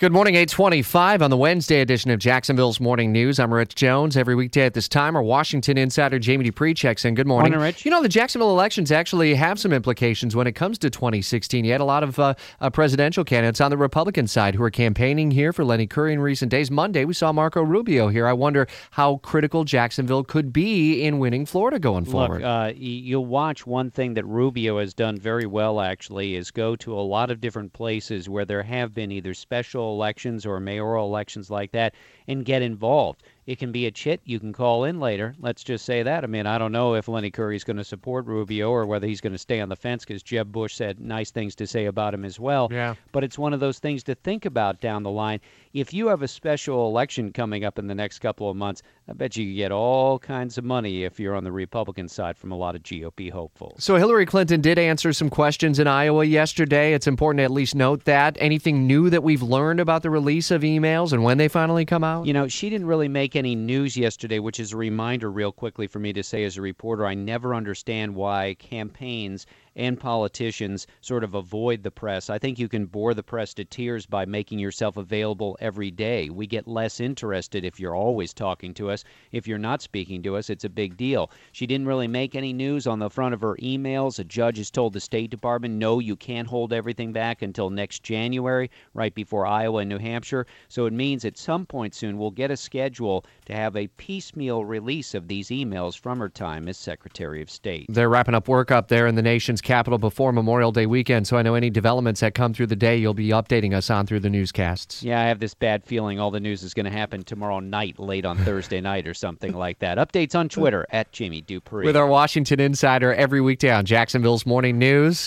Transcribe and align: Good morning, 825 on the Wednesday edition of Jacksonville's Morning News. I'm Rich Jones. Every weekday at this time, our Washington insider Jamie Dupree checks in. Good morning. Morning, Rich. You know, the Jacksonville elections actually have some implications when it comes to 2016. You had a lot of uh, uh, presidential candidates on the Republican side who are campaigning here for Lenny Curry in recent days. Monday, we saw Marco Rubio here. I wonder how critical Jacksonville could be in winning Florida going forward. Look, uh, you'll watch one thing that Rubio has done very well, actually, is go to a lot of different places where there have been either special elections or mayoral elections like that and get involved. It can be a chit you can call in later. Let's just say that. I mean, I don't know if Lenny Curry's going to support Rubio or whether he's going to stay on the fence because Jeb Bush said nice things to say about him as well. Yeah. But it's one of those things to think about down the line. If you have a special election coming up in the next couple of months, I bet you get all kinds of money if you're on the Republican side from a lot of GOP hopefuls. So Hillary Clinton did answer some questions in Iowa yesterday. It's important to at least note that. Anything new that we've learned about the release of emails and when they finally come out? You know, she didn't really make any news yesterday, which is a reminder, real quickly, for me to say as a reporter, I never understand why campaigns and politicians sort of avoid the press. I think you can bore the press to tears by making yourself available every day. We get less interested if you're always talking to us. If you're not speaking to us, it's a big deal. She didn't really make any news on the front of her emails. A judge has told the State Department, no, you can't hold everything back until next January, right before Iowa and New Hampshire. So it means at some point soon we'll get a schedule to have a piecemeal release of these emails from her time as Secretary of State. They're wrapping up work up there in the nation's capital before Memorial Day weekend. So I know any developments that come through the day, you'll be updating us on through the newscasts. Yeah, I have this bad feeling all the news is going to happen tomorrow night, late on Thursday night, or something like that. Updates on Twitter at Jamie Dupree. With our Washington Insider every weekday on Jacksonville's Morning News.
Good 0.00 0.12
morning, 0.12 0.36
825 0.36 1.22
on 1.22 1.30
the 1.30 1.36
Wednesday 1.36 1.80
edition 1.80 2.12
of 2.12 2.20
Jacksonville's 2.20 2.78
Morning 2.78 3.10
News. 3.10 3.40
I'm 3.40 3.52
Rich 3.52 3.74
Jones. 3.74 4.16
Every 4.16 4.36
weekday 4.36 4.64
at 4.64 4.74
this 4.74 4.86
time, 4.86 5.16
our 5.16 5.22
Washington 5.24 5.76
insider 5.76 6.20
Jamie 6.20 6.44
Dupree 6.44 6.72
checks 6.72 7.04
in. 7.04 7.16
Good 7.16 7.26
morning. 7.26 7.50
Morning, 7.50 7.66
Rich. 7.66 7.84
You 7.84 7.90
know, 7.90 8.00
the 8.00 8.08
Jacksonville 8.08 8.50
elections 8.50 8.92
actually 8.92 9.34
have 9.34 9.58
some 9.58 9.72
implications 9.72 10.36
when 10.36 10.46
it 10.46 10.52
comes 10.52 10.78
to 10.78 10.88
2016. 10.88 11.64
You 11.64 11.72
had 11.72 11.80
a 11.80 11.84
lot 11.84 12.04
of 12.04 12.16
uh, 12.16 12.34
uh, 12.60 12.70
presidential 12.70 13.24
candidates 13.24 13.60
on 13.60 13.72
the 13.72 13.76
Republican 13.76 14.28
side 14.28 14.54
who 14.54 14.62
are 14.62 14.70
campaigning 14.70 15.32
here 15.32 15.52
for 15.52 15.64
Lenny 15.64 15.88
Curry 15.88 16.12
in 16.12 16.20
recent 16.20 16.52
days. 16.52 16.70
Monday, 16.70 17.04
we 17.04 17.12
saw 17.12 17.32
Marco 17.32 17.60
Rubio 17.60 18.06
here. 18.06 18.28
I 18.28 18.34
wonder 18.34 18.68
how 18.92 19.16
critical 19.16 19.64
Jacksonville 19.64 20.22
could 20.22 20.52
be 20.52 21.02
in 21.02 21.18
winning 21.18 21.44
Florida 21.44 21.80
going 21.80 22.04
forward. 22.04 22.42
Look, 22.42 22.46
uh, 22.48 22.72
you'll 22.76 23.26
watch 23.26 23.66
one 23.66 23.90
thing 23.90 24.14
that 24.14 24.24
Rubio 24.26 24.78
has 24.78 24.94
done 24.94 25.18
very 25.18 25.46
well, 25.46 25.80
actually, 25.80 26.36
is 26.36 26.52
go 26.52 26.76
to 26.76 26.94
a 26.94 27.02
lot 27.02 27.32
of 27.32 27.40
different 27.40 27.72
places 27.72 28.28
where 28.28 28.44
there 28.44 28.62
have 28.62 28.94
been 28.94 29.10
either 29.10 29.34
special 29.34 29.87
elections 29.92 30.46
or 30.46 30.60
mayoral 30.60 31.06
elections 31.06 31.50
like 31.50 31.72
that 31.72 31.94
and 32.26 32.44
get 32.44 32.62
involved. 32.62 33.22
It 33.48 33.58
can 33.58 33.72
be 33.72 33.86
a 33.86 33.90
chit 33.90 34.20
you 34.26 34.38
can 34.38 34.52
call 34.52 34.84
in 34.84 35.00
later. 35.00 35.34
Let's 35.40 35.64
just 35.64 35.86
say 35.86 36.02
that. 36.02 36.22
I 36.22 36.26
mean, 36.26 36.46
I 36.46 36.58
don't 36.58 36.70
know 36.70 36.94
if 36.94 37.08
Lenny 37.08 37.30
Curry's 37.30 37.64
going 37.64 37.78
to 37.78 37.84
support 37.84 38.26
Rubio 38.26 38.68
or 38.68 38.84
whether 38.84 39.06
he's 39.06 39.22
going 39.22 39.32
to 39.32 39.38
stay 39.38 39.58
on 39.62 39.70
the 39.70 39.74
fence 39.74 40.04
because 40.04 40.22
Jeb 40.22 40.52
Bush 40.52 40.74
said 40.74 41.00
nice 41.00 41.30
things 41.30 41.54
to 41.54 41.66
say 41.66 41.86
about 41.86 42.12
him 42.12 42.26
as 42.26 42.38
well. 42.38 42.68
Yeah. 42.70 42.94
But 43.10 43.24
it's 43.24 43.38
one 43.38 43.54
of 43.54 43.60
those 43.60 43.78
things 43.78 44.02
to 44.04 44.14
think 44.14 44.44
about 44.44 44.82
down 44.82 45.02
the 45.02 45.10
line. 45.10 45.40
If 45.72 45.94
you 45.94 46.08
have 46.08 46.20
a 46.20 46.28
special 46.28 46.88
election 46.88 47.32
coming 47.32 47.64
up 47.64 47.78
in 47.78 47.86
the 47.86 47.94
next 47.94 48.18
couple 48.18 48.50
of 48.50 48.56
months, 48.56 48.82
I 49.08 49.14
bet 49.14 49.34
you 49.34 49.54
get 49.54 49.72
all 49.72 50.18
kinds 50.18 50.58
of 50.58 50.64
money 50.64 51.04
if 51.04 51.18
you're 51.18 51.34
on 51.34 51.44
the 51.44 51.52
Republican 51.52 52.08
side 52.08 52.36
from 52.36 52.52
a 52.52 52.56
lot 52.56 52.74
of 52.74 52.82
GOP 52.82 53.32
hopefuls. 53.32 53.82
So 53.82 53.96
Hillary 53.96 54.26
Clinton 54.26 54.60
did 54.60 54.78
answer 54.78 55.14
some 55.14 55.30
questions 55.30 55.78
in 55.78 55.86
Iowa 55.86 56.26
yesterday. 56.26 56.92
It's 56.92 57.06
important 57.06 57.38
to 57.38 57.44
at 57.44 57.50
least 57.50 57.74
note 57.74 58.04
that. 58.04 58.36
Anything 58.40 58.86
new 58.86 59.08
that 59.08 59.22
we've 59.22 59.42
learned 59.42 59.80
about 59.80 60.02
the 60.02 60.10
release 60.10 60.50
of 60.50 60.60
emails 60.60 61.14
and 61.14 61.24
when 61.24 61.38
they 61.38 61.48
finally 61.48 61.86
come 61.86 62.04
out? 62.04 62.26
You 62.26 62.34
know, 62.34 62.46
she 62.46 62.68
didn't 62.68 62.86
really 62.86 63.08
make 63.08 63.37
any 63.38 63.54
news 63.54 63.96
yesterday, 63.96 64.40
which 64.40 64.60
is 64.60 64.72
a 64.72 64.76
reminder, 64.76 65.30
real 65.30 65.52
quickly, 65.52 65.86
for 65.86 65.98
me 65.98 66.12
to 66.12 66.22
say 66.22 66.44
as 66.44 66.58
a 66.58 66.62
reporter, 66.62 67.06
I 67.06 67.14
never 67.14 67.54
understand 67.54 68.14
why 68.14 68.56
campaigns 68.58 69.46
and 69.76 69.98
politicians 69.98 70.88
sort 71.00 71.22
of 71.22 71.34
avoid 71.34 71.84
the 71.84 71.90
press. 71.90 72.28
I 72.28 72.38
think 72.38 72.58
you 72.58 72.68
can 72.68 72.86
bore 72.86 73.14
the 73.14 73.22
press 73.22 73.54
to 73.54 73.64
tears 73.64 74.06
by 74.06 74.26
making 74.26 74.58
yourself 74.58 74.96
available 74.96 75.56
every 75.60 75.92
day. 75.92 76.30
We 76.30 76.48
get 76.48 76.66
less 76.66 76.98
interested 76.98 77.64
if 77.64 77.78
you're 77.78 77.94
always 77.94 78.34
talking 78.34 78.74
to 78.74 78.90
us. 78.90 79.04
If 79.30 79.46
you're 79.46 79.56
not 79.56 79.80
speaking 79.80 80.20
to 80.24 80.36
us, 80.36 80.50
it's 80.50 80.64
a 80.64 80.68
big 80.68 80.96
deal. 80.96 81.30
She 81.52 81.64
didn't 81.64 81.86
really 81.86 82.08
make 82.08 82.34
any 82.34 82.52
news 82.52 82.88
on 82.88 82.98
the 82.98 83.08
front 83.08 83.34
of 83.34 83.40
her 83.40 83.56
emails. 83.62 84.18
A 84.18 84.24
judge 84.24 84.58
has 84.58 84.70
told 84.70 84.94
the 84.94 85.00
State 85.00 85.30
Department, 85.30 85.74
no, 85.74 86.00
you 86.00 86.16
can't 86.16 86.48
hold 86.48 86.72
everything 86.72 87.12
back 87.12 87.42
until 87.42 87.70
next 87.70 88.02
January, 88.02 88.72
right 88.94 89.14
before 89.14 89.46
Iowa 89.46 89.78
and 89.78 89.88
New 89.88 89.98
Hampshire. 89.98 90.46
So 90.66 90.86
it 90.86 90.92
means 90.92 91.24
at 91.24 91.38
some 91.38 91.64
point 91.64 91.94
soon 91.94 92.18
we'll 92.18 92.32
get 92.32 92.50
a 92.50 92.56
schedule 92.56 93.24
to 93.46 93.54
have 93.54 93.76
a 93.76 93.86
piecemeal 93.86 94.64
release 94.64 95.14
of 95.14 95.26
these 95.26 95.48
emails 95.48 95.98
from 95.98 96.18
her 96.18 96.28
time 96.28 96.68
as 96.68 96.76
Secretary 96.76 97.40
of 97.40 97.50
State. 97.50 97.86
They're 97.88 98.08
wrapping 98.08 98.34
up 98.34 98.46
work 98.46 98.70
up 98.70 98.88
there 98.88 99.06
in 99.06 99.14
the 99.14 99.22
nation's 99.22 99.60
capital 99.62 99.98
before 99.98 100.32
Memorial 100.32 100.70
Day 100.70 100.86
weekend. 100.86 101.26
So 101.26 101.36
I 101.38 101.42
know 101.42 101.54
any 101.54 101.70
developments 101.70 102.20
that 102.20 102.34
come 102.34 102.52
through 102.52 102.66
the 102.66 102.76
day, 102.76 102.96
you'll 102.98 103.14
be 103.14 103.28
updating 103.28 103.74
us 103.74 103.88
on 103.88 104.06
through 104.06 104.20
the 104.20 104.30
newscasts. 104.30 105.02
Yeah, 105.02 105.20
I 105.20 105.24
have 105.24 105.40
this 105.40 105.54
bad 105.54 105.82
feeling 105.84 106.20
all 106.20 106.30
the 106.30 106.40
news 106.40 106.62
is 106.62 106.74
going 106.74 106.84
to 106.84 106.92
happen 106.92 107.22
tomorrow 107.22 107.60
night, 107.60 107.98
late 107.98 108.26
on 108.26 108.36
Thursday 108.38 108.80
night, 108.82 109.06
or 109.06 109.14
something 109.14 109.54
like 109.54 109.78
that. 109.78 109.96
Updates 109.98 110.34
on 110.34 110.48
Twitter 110.48 110.86
at 110.90 111.10
Jamie 111.12 111.40
Dupree. 111.40 111.86
With 111.86 111.96
our 111.96 112.06
Washington 112.06 112.60
Insider 112.60 113.14
every 113.14 113.40
weekday 113.40 113.70
on 113.70 113.86
Jacksonville's 113.86 114.44
Morning 114.44 114.78
News. 114.78 115.18